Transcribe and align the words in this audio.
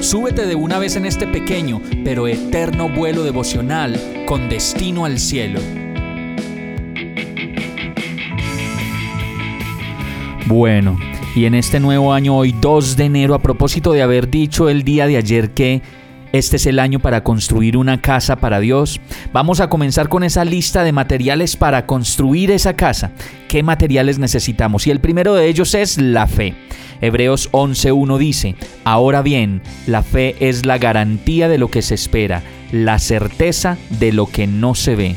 súbete 0.00 0.46
de 0.46 0.54
una 0.54 0.78
vez 0.78 0.96
en 0.96 1.06
este 1.06 1.26
pequeño 1.26 1.80
pero 2.04 2.26
eterno 2.26 2.88
vuelo 2.88 3.22
devocional 3.22 4.24
con 4.26 4.48
destino 4.48 5.04
al 5.04 5.18
cielo. 5.18 5.60
Bueno, 10.46 10.98
y 11.36 11.44
en 11.44 11.54
este 11.54 11.78
nuevo 11.78 12.12
año, 12.12 12.36
hoy 12.36 12.52
2 12.60 12.96
de 12.96 13.04
enero, 13.04 13.34
a 13.34 13.38
propósito 13.38 13.92
de 13.92 14.02
haber 14.02 14.28
dicho 14.28 14.68
el 14.68 14.82
día 14.82 15.06
de 15.06 15.16
ayer 15.16 15.50
que 15.50 15.80
este 16.32 16.56
es 16.56 16.66
el 16.66 16.78
año 16.78 17.00
para 17.00 17.24
construir 17.24 17.76
una 17.76 18.00
casa 18.00 18.36
para 18.36 18.60
Dios. 18.60 19.00
Vamos 19.32 19.60
a 19.60 19.68
comenzar 19.68 20.08
con 20.08 20.22
esa 20.22 20.44
lista 20.44 20.84
de 20.84 20.92
materiales 20.92 21.56
para 21.56 21.86
construir 21.86 22.50
esa 22.52 22.74
casa. 22.74 23.10
¿Qué 23.48 23.62
materiales 23.62 24.18
necesitamos? 24.18 24.86
Y 24.86 24.90
el 24.90 25.00
primero 25.00 25.34
de 25.34 25.48
ellos 25.48 25.74
es 25.74 25.98
la 25.98 26.26
fe. 26.28 26.54
Hebreos 27.00 27.50
11.1 27.50 28.18
dice, 28.18 28.54
Ahora 28.84 29.22
bien, 29.22 29.60
la 29.86 30.02
fe 30.02 30.36
es 30.38 30.66
la 30.66 30.78
garantía 30.78 31.48
de 31.48 31.58
lo 31.58 31.68
que 31.68 31.82
se 31.82 31.94
espera, 31.94 32.42
la 32.70 32.98
certeza 32.98 33.76
de 33.98 34.12
lo 34.12 34.26
que 34.26 34.46
no 34.46 34.74
se 34.74 34.94
ve. 34.94 35.16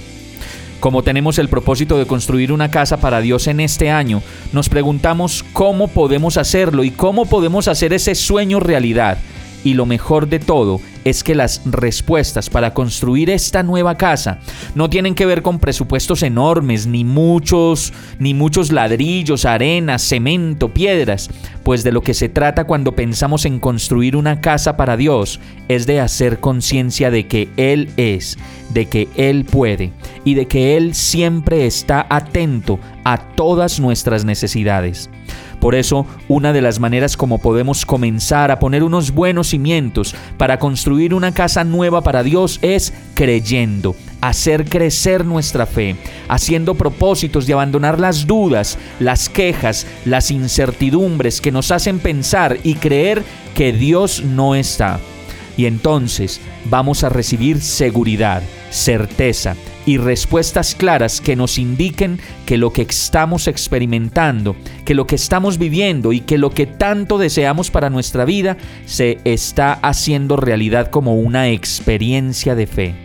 Como 0.80 1.04
tenemos 1.04 1.40
el 1.40 1.48
propósito 1.48 1.98
de 1.98 2.08
construir 2.08 2.52
una 2.52 2.72
casa 2.72 2.98
para 2.98 3.22
Dios 3.22 3.48
en 3.48 3.60
este 3.60 3.90
año, 3.90 4.22
nos 4.52 4.68
preguntamos 4.68 5.46
cómo 5.54 5.88
podemos 5.88 6.38
hacerlo 6.38 6.84
y 6.84 6.92
cómo 6.92 7.26
podemos 7.26 7.68
hacer 7.68 7.94
ese 7.94 8.16
sueño 8.16 8.60
realidad. 8.60 9.18
Y 9.64 9.76
lo 9.76 9.86
mejor 9.86 10.28
de 10.28 10.40
todo 10.40 10.80
es 11.06 11.24
que 11.24 11.36
las 11.36 11.62
respuestas 11.66 12.50
para 12.50 12.74
construir 12.74 13.30
esta 13.30 13.64
nueva 13.64 13.96
casa 13.96 14.40
no 14.76 14.90
tienen 14.90 15.16
que 15.16 15.26
ver 15.26 15.42
con 15.42 15.60
presupuestos 15.60 16.24
enormes, 16.24 16.88
ni 16.88 17.04
muchos, 17.04 17.94
ni 18.20 18.34
muchos 18.34 18.72
ladrillos, 18.72 19.46
arena, 19.46 20.00
cemento, 20.00 20.70
piedras, 20.70 21.30
pues 21.64 21.84
de 21.84 21.92
lo 21.92 22.02
que 22.02 22.14
se 22.14 22.30
trata 22.30 22.66
cuando 22.66 22.94
pensamos 22.94 23.46
en 23.46 23.60
construir 23.60 24.16
una 24.16 24.42
casa 24.42 24.78
para 24.78 24.98
Dios 24.98 25.40
es 25.68 25.86
de 25.86 26.00
hacer 26.00 26.40
conciencia 26.40 27.12
de 27.12 27.28
que 27.28 27.50
Él 27.58 27.90
es, 27.98 28.38
de 28.74 28.88
que 28.88 29.08
Él 29.16 29.46
puede 29.46 29.92
y 30.26 30.34
de 30.34 30.48
que 30.48 30.78
Él 30.78 30.94
siempre 30.94 31.66
está 31.66 32.06
atento 32.10 32.80
a 33.04 33.18
todas 33.18 33.80
nuestras 33.80 34.26
necesidades. 34.26 35.10
Por 35.64 35.76
eso, 35.76 36.06
una 36.28 36.52
de 36.52 36.62
las 36.62 36.82
maneras 36.82 37.16
como 37.16 37.38
podemos 37.38 37.86
comenzar 37.86 38.52
a 38.52 38.60
poner 38.60 38.84
unos 38.84 39.12
buenos 39.12 39.48
cimientos 39.48 40.14
para 40.38 40.60
construir 40.60 41.14
una 41.14 41.34
casa 41.34 41.64
nueva 41.64 42.02
para 42.02 42.22
Dios 42.22 42.60
es 42.62 42.92
creyendo, 43.14 43.96
hacer 44.20 44.66
crecer 44.66 45.24
nuestra 45.24 45.66
fe, 45.66 45.96
haciendo 46.28 46.76
propósitos 46.76 47.48
de 47.48 47.54
abandonar 47.54 47.98
las 47.98 48.28
dudas, 48.28 48.78
las 49.00 49.30
quejas, 49.30 49.88
las 50.04 50.32
incertidumbres 50.32 51.40
que 51.40 51.54
nos 51.54 51.72
hacen 51.72 52.00
pensar 52.00 52.58
y 52.66 52.76
creer 52.76 53.24
que 53.56 53.72
Dios 53.72 54.22
no 54.22 54.56
está. 54.56 55.00
Y 55.56 55.68
entonces 55.68 56.42
vamos 56.66 57.06
a 57.06 57.10
recibir 57.10 57.62
seguridad, 57.62 58.44
certeza, 58.70 59.56
y 59.86 59.98
respuestas 59.98 60.76
claras 60.76 61.22
que 61.22 61.36
nos 61.36 61.58
indiquen 61.58 62.20
que 62.46 62.58
lo 62.58 62.72
que 62.72 62.84
estamos 62.84 63.48
experimentando, 63.48 64.56
que 64.86 64.96
lo 64.96 65.08
que 65.08 65.16
estamos 65.16 65.58
viviendo 65.58 66.14
y 66.14 66.22
que 66.22 66.38
lo 66.38 66.52
que 66.52 66.66
tanto 66.66 67.18
deseamos 67.18 67.72
para 67.72 67.90
nuestra 67.90 68.26
vida 68.26 68.58
se 68.86 69.20
está 69.24 69.74
haciendo 69.74 70.38
realidad 70.38 70.90
como 70.90 71.16
una 71.16 71.50
experiencia 71.50 72.56
de 72.56 72.68
fe. 72.68 72.96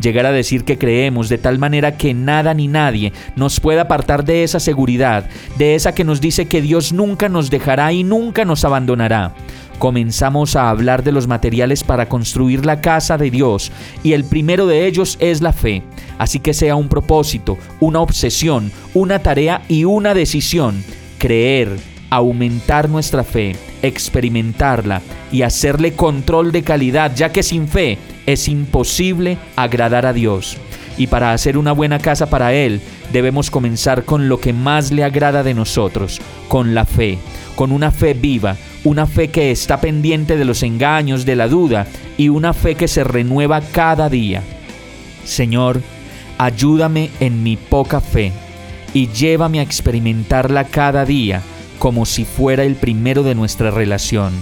Llegar 0.00 0.24
a 0.24 0.32
decir 0.32 0.64
que 0.64 0.78
creemos 0.78 1.28
de 1.28 1.36
tal 1.36 1.58
manera 1.58 1.98
que 1.98 2.14
nada 2.14 2.54
ni 2.54 2.68
nadie 2.68 3.12
nos 3.36 3.60
pueda 3.60 3.82
apartar 3.82 4.24
de 4.24 4.44
esa 4.44 4.58
seguridad, 4.58 5.28
de 5.58 5.74
esa 5.74 5.94
que 5.94 6.04
nos 6.04 6.22
dice 6.22 6.46
que 6.46 6.62
Dios 6.62 6.94
nunca 6.94 7.28
nos 7.28 7.50
dejará 7.50 7.92
y 7.92 8.02
nunca 8.02 8.46
nos 8.46 8.64
abandonará 8.64 9.34
comenzamos 9.80 10.56
a 10.56 10.68
hablar 10.68 11.02
de 11.02 11.10
los 11.10 11.26
materiales 11.26 11.82
para 11.82 12.06
construir 12.06 12.66
la 12.66 12.82
casa 12.82 13.16
de 13.16 13.30
Dios 13.30 13.72
y 14.04 14.12
el 14.12 14.24
primero 14.24 14.66
de 14.66 14.86
ellos 14.86 15.16
es 15.20 15.40
la 15.40 15.54
fe. 15.54 15.82
Así 16.18 16.38
que 16.38 16.52
sea 16.52 16.76
un 16.76 16.88
propósito, 16.88 17.56
una 17.80 18.00
obsesión, 18.00 18.70
una 18.92 19.20
tarea 19.20 19.62
y 19.68 19.84
una 19.86 20.12
decisión. 20.12 20.84
Creer, 21.18 21.78
aumentar 22.10 22.90
nuestra 22.90 23.24
fe, 23.24 23.56
experimentarla 23.80 25.00
y 25.32 25.42
hacerle 25.42 25.94
control 25.94 26.52
de 26.52 26.62
calidad, 26.62 27.16
ya 27.16 27.32
que 27.32 27.42
sin 27.42 27.66
fe 27.66 27.96
es 28.26 28.48
imposible 28.48 29.38
agradar 29.56 30.04
a 30.04 30.12
Dios. 30.12 30.58
Y 30.98 31.06
para 31.06 31.32
hacer 31.32 31.56
una 31.56 31.72
buena 31.72 31.98
casa 31.98 32.28
para 32.28 32.52
Él, 32.52 32.82
debemos 33.14 33.50
comenzar 33.50 34.04
con 34.04 34.28
lo 34.28 34.40
que 34.40 34.52
más 34.52 34.92
le 34.92 35.04
agrada 35.04 35.42
de 35.42 35.54
nosotros, 35.54 36.20
con 36.48 36.74
la 36.74 36.84
fe, 36.84 37.16
con 37.56 37.72
una 37.72 37.90
fe 37.90 38.12
viva, 38.12 38.56
una 38.84 39.06
fe 39.06 39.28
que 39.28 39.50
está 39.50 39.80
pendiente 39.80 40.36
de 40.36 40.44
los 40.44 40.62
engaños, 40.62 41.24
de 41.24 41.36
la 41.36 41.48
duda 41.48 41.86
y 42.16 42.28
una 42.28 42.52
fe 42.52 42.74
que 42.74 42.88
se 42.88 43.04
renueva 43.04 43.60
cada 43.60 44.08
día. 44.08 44.42
Señor, 45.24 45.82
ayúdame 46.38 47.10
en 47.20 47.42
mi 47.42 47.56
poca 47.56 48.00
fe 48.00 48.32
y 48.94 49.08
llévame 49.08 49.60
a 49.60 49.62
experimentarla 49.62 50.64
cada 50.64 51.04
día 51.04 51.42
como 51.78 52.06
si 52.06 52.24
fuera 52.24 52.64
el 52.64 52.76
primero 52.76 53.22
de 53.22 53.34
nuestra 53.34 53.70
relación. 53.70 54.32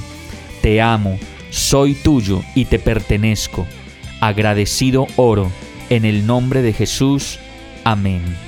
Te 0.60 0.80
amo, 0.80 1.18
soy 1.50 1.94
tuyo 1.94 2.42
y 2.54 2.64
te 2.66 2.78
pertenezco. 2.78 3.66
Agradecido 4.20 5.06
oro, 5.16 5.50
en 5.90 6.04
el 6.04 6.26
nombre 6.26 6.62
de 6.62 6.72
Jesús. 6.72 7.38
Amén. 7.84 8.47